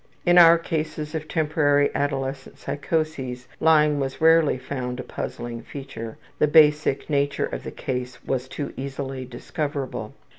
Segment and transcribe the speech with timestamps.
[0.25, 6.47] In our cases of temporary adolescent psychoses lying was rarely found a puzzling feature; the
[6.47, 10.15] basic nature of the case was too easily discoverable.